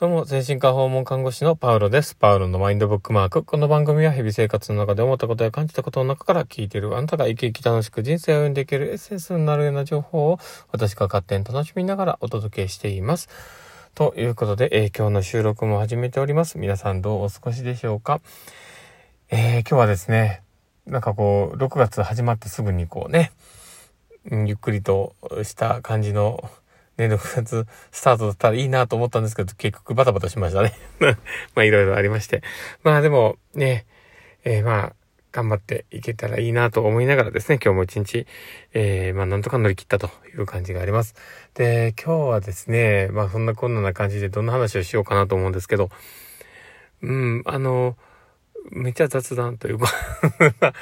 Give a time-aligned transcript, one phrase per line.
[0.00, 2.14] どうも、精神科訪問看護師のパウロです。
[2.14, 3.44] パウロのマインドブックマーク。
[3.44, 10.38] この番組は日々生活の中で思ったことや感じたことの中から聞いているあなたが生き生き楽しく人生を歩んでいけるエッセンスになるような情報を
[10.72, 13.28] 私が勝手に楽しみながらお届けしています。
[13.94, 16.56] ということで、えー、今日の収録も始めております。
[16.56, 18.22] 皆さんどうお過ごしでしょうか？
[19.28, 20.42] えー、今日はですね、
[20.86, 23.32] なんかこう、6月始まってすぐにこうね、
[24.24, 26.42] ゆっくりとした感じの
[27.00, 30.74] ね、6月スタートだったらいいなと思ったんですけど、結局バタバタしましたね。
[31.54, 32.42] まあいろいろありまして。
[32.82, 33.86] まあでもね、
[34.44, 34.92] えー、まあ、
[35.32, 38.26] 頑張っていけたらいいなと思いながらですね、今日も一日、
[38.72, 41.14] えー、まあなんとか乗り切ったという感じがあります。
[41.54, 45.88] で、今日はですね、まあそんなこんな感じでどんな話をしようかなと思うんですけど、
[47.02, 47.96] うん、あの、
[48.70, 49.88] めっちゃ雑談というか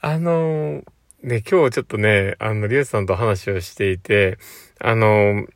[0.00, 0.82] あの、
[1.22, 4.38] で、今日ちょっとね、あの、リュウさんと話をしていて、
[4.80, 5.46] あの、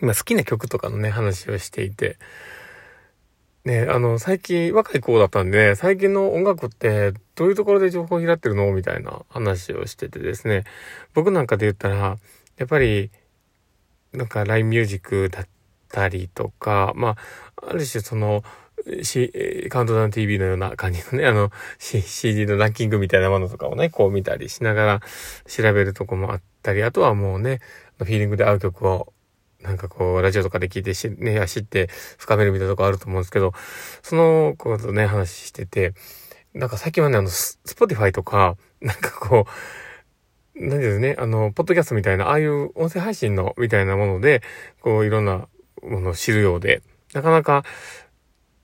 [0.00, 2.18] ま、好きな曲とかのね、話をしていて、
[3.64, 8.70] ね、あの、最近、若い子だったんで、ね、最近の音楽ってどういうところで情報を拾ってるの？
[8.72, 10.64] みたいな話をしててですね、
[11.14, 12.18] 僕なんかで言ったら、
[12.58, 13.10] やっぱり、
[14.12, 15.48] なんか LINE ミュージックだっ
[15.88, 17.16] たりとか、ま
[17.56, 18.44] あ、ある種その、
[19.02, 25.00] C、カウントダウン TV のような感じのね、あの、C、CD のランキングみたいなものとかをね、こう見たりしながら
[25.46, 27.60] 調べるとこもあったり、あとはもうね、
[27.98, 29.12] フィーリングで合う曲を、
[29.62, 33.52] なんかこう、ラジオとかで聞いてし、ね、知って深めるみたいなとこあると思うんですけど、
[34.02, 35.94] そのことね、話してて、
[36.52, 39.50] なんか最近はね、あの、 Spotify とか、なんかこう、
[40.56, 44.42] 何ですね、あの、ポッドキャストみたいな、ああいう音声配信のみたいなもので、
[44.80, 45.48] こう、いろんな
[45.82, 47.64] ものを知るようで、なかなか、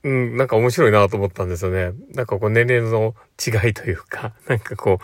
[0.02, 1.92] うん、なんか面白いなと思ったんですよね。
[2.14, 4.98] なんかこう年齢の違いというか、 なんかこ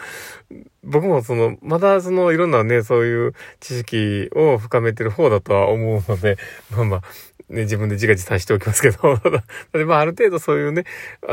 [0.51, 6.39] う、僕もその、まだそのいろんなね、そういう知識を深めてる方だとは思うので、
[6.75, 7.03] まあまあ、
[7.51, 9.21] ね、自分で自画自賛しておきますけど、
[9.87, 10.85] まあある程度そういうね、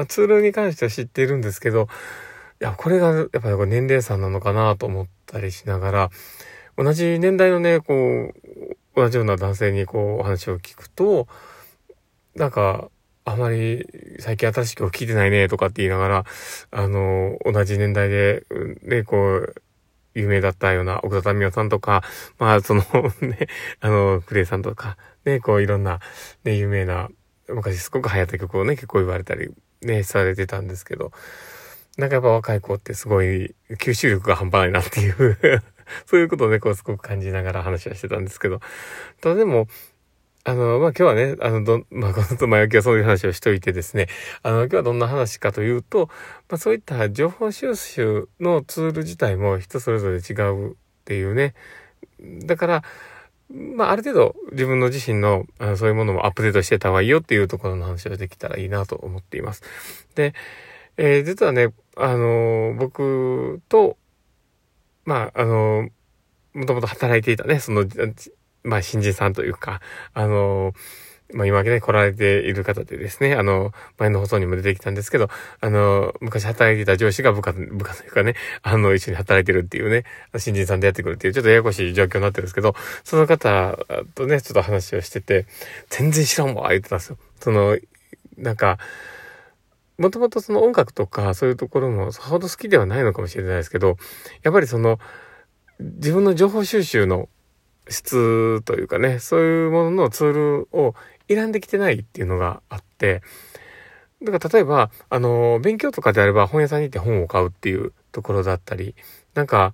[0.09, 1.87] ツールに関しては知っているんですけど、
[2.61, 6.09] いや、これがやっぱり年齢差なのかなと思ったりしながら、
[6.77, 8.33] 同じ年代のね、こう、
[8.95, 11.27] 同じような男性にこうお話を聞くと、
[12.35, 12.89] なんか、
[13.25, 13.87] あまり
[14.19, 16.25] 最近新しい曲聴いてないねとかって言いながら、
[16.71, 18.45] あの、同じ年代で、
[18.83, 19.55] ね、こう、
[20.15, 22.03] 有名だったような奥田民生さんとか、
[22.37, 22.81] まあ、その
[23.21, 23.47] ね、
[23.79, 25.99] あの、クレイさんとか、ね、こういろんな、
[26.43, 27.09] ね、有名な、
[27.47, 29.49] 昔すごく流行った曲をね、結構言われたり、
[29.81, 31.11] ね、されてたんですけど、
[31.97, 35.37] なんかやっぱ若い子ってすごい吸収力が半端ないなっていう
[36.07, 38.61] そういうことをね、こうすごく感じながら話はしてたんですけど、
[39.21, 39.67] ただでも、
[40.45, 44.07] あの、まあ、今日はね、あの、ど、 まあ、このと前置きはそういう話をしといてですね、
[44.41, 46.09] あの、今日はどんな話かというと、
[46.49, 51.53] まあ、そういった情報収集のツール自体も人それぞれ違うっていうね。
[52.45, 52.83] だから、
[53.49, 59.63] まあ、ある程度自分の自身のあのそういうものもアップデートしてた方がいいよっていうところの話をできたらいいなと思っています。
[60.15, 60.33] で、
[60.97, 63.97] えー、実はね、あの、僕と、
[65.05, 65.89] まあ、あの、
[66.53, 67.85] もともと働いていたね、その、
[68.63, 69.81] まあ、新人さんというか、
[70.13, 70.73] あの、
[71.33, 75.29] まあ、今ね、来られている方でですね、あの、前の放送にも出てきたんですけど、
[75.61, 80.03] あの、昔働いていた上司が部下、部下というかね、あの、一緒に働いてるっていうね、
[80.37, 83.77] 新人さんでやってくるっていう、ちょっとややこしい状況になってるんですけど、その方
[84.15, 85.47] とね、ちょっと話をしてて、
[85.89, 87.17] 全然知らんわ、言ってたんですよ。
[87.39, 87.77] その、
[88.37, 88.77] なんか、
[89.97, 93.97] もともとその音楽とかそういうところもさほど好きではないのかもしれないですけど、
[94.41, 94.99] やっぱりその、
[95.79, 97.29] 自分の情報収集の
[97.89, 100.95] 質というかね、そういうもののツールを
[101.27, 103.21] 選んできてないっていうのがあって、
[104.23, 108.95] だから例えば、あの、勉強とかであれば本屋さんに行って本を買うっていうところだったり、
[109.33, 109.73] なんか、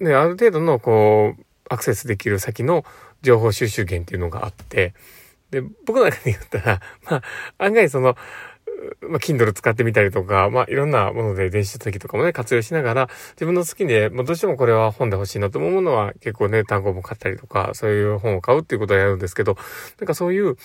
[0.00, 2.84] ね、ある程度のこう、アクセスできる先の
[3.22, 4.94] 情報収集源っていうのがあって、
[5.50, 7.22] で、僕なんかで言ったら、まあ、
[7.58, 8.16] 案外その、
[9.02, 19.56] まあ、Kindle 使ってみたりとか、まあ、いろんなもので電子書籍とかもね、活用しながら、自分の好きで、まあ、どうしてもこれは本で欲しいなと思うものは、結構ね、単語も買ったりとか、そういう本を買うっていうことをやるんですけど、
[19.98, 20.56] なんかそういう、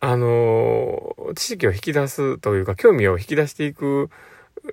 [0.00, 4.10] あのー、知識を引き出すというか、興味を引き出していく、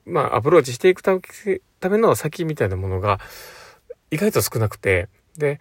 [0.05, 1.19] まあ、アプローチしていくた
[1.89, 3.19] めの先みたいなものが、
[4.11, 5.59] 意外と少なくて、で、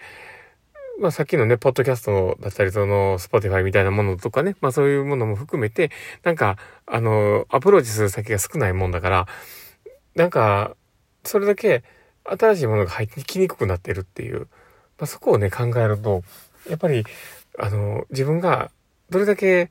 [1.00, 5.90] まあさっきのね、ポッドキャストだったり、その、 Spotify みたいなものとかね、まあそういうものも含めて、
[6.22, 6.56] なんか、
[6.86, 9.26] あの、アプローチする先が少ないもんだから、
[10.14, 10.76] なんか、
[11.24, 11.82] それだけ
[12.24, 14.40] 新しいものが入ってきにくくなってるっていう、
[14.98, 16.22] まあそこをね、考えると、
[16.68, 17.04] やっぱり、
[17.58, 18.70] あの、自分が
[19.10, 19.70] どれだけ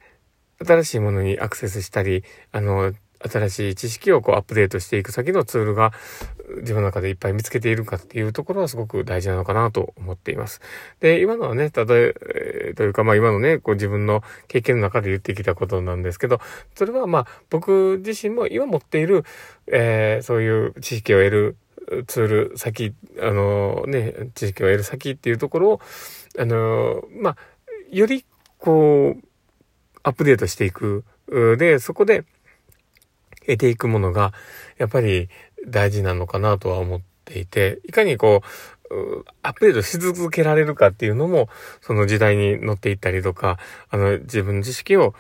[0.66, 5.94] 新しいものにアクセスしたり、あの、新しい知識をこうアップデートしていく先のツールが、
[6.58, 10.62] 自分の中でいっぱい見つけているかっていうところはすごく大事なのかなと思っています。
[11.00, 16.40] で、今のはね、たとえ、というかまあ今のね、こう自分の経験の中で言ってきたことなんですけど、
[16.76, 19.26] それはまあ僕自身も今持っている、
[19.68, 21.58] えー、そういう知識を得る
[22.08, 25.82] ツール先、あのね、知識を得る先っていうところを、
[26.40, 27.38] あのまあ、
[27.92, 28.26] より
[28.58, 29.24] こう、
[30.04, 31.04] アップデートしていく。
[31.58, 32.24] で、そこで
[33.42, 34.34] 得ていくものが、
[34.78, 35.30] やっぱり
[35.66, 41.50] 大事なのかなとは思っていて、いかにこう、アップデートし続けられるかっていうのも、
[41.82, 43.58] その時代に乗っていったりとか、
[43.90, 45.16] あの、自分の知識を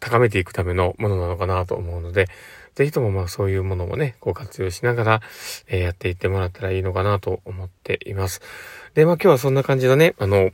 [0.00, 2.28] 高めていくためのものなのかなと思うので、
[2.74, 5.22] ぜひともまあそういうものもね、こう活用しながら、
[5.66, 8.40] えー、やっていってもらったらいいのかなと思っています。
[8.94, 10.52] で、まあ今日はそんな感じのね、あの、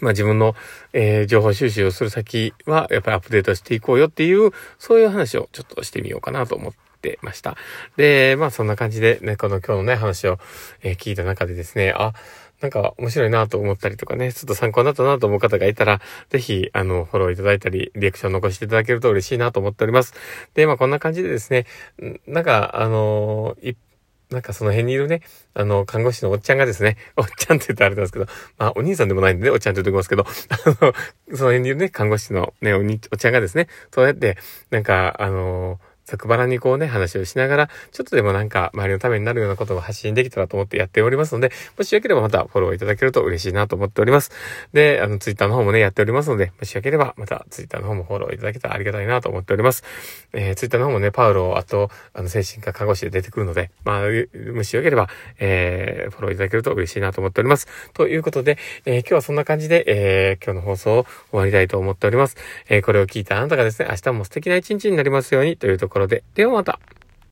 [0.00, 0.54] まあ自分の、
[0.92, 6.78] えー、情報収集をする先は、やっぱりアップデートしていこうよっていう、そういう話をちょっとしてみようかなと思って
[7.22, 7.56] ました。
[7.96, 10.38] で、まあそんな感じでね、この今日のね、話を、
[10.82, 12.12] えー、聞いた中でですね、あ、
[12.60, 16.00] なんか面白いなと思ったりとかね、ちょっと参考になったなと思う方がいたら、
[16.30, 20.14] ぜひ、あの、フォローいただいたり、リアクション残していただけると嬉しいなと思っております。
[20.54, 21.66] で、まあこんな感じでですね、
[22.26, 23.76] なんか、あのー、
[24.30, 25.20] なんかその辺にいるね、
[25.54, 28.26] あの、看護師のおっちゃんがですね、 おっちゃんって言ったらあれなんですけど、
[28.58, 30.94] まあ、お兄さんでもないんでね、おっちゃんって言っておきますけど、あの、
[31.36, 34.36] その辺にいるね、看護師のね、おに、おっちゃんがですね、そうやって、
[34.70, 44.30] なんか、あのー作腹にこうね、話をしながら、ちょっとでもなんか、周りのためになるようなことを発信できたらと思ってやっておりますので、もしよければまたフォローいただけると嬉しいなと思っております。
[44.72, 49.82] で、あの、ツイッターの方もね、やっておりますので、もしよければまたツイッターの方もフォローいただけたらありがたいなと思っております。
[50.32, 54.00] えー、ツイッターの方もね、パウロ、あと、あの、精神科看護師で出てくるので、まあ、
[54.52, 55.08] もしよければ、
[55.38, 57.66] えー、フォローいただけると嬉しいなと思っております。
[57.94, 62.36] ということで、えー、今日はそんな感じで、えー、今日の放送を終わりたいと思っております。
[62.68, 66.78] えー、これを聞いたあなたがですね、明日も素敵な一日になりますようにというところころで、ではまた。